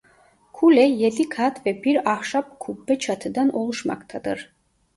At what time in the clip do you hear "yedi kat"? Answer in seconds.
0.85-1.65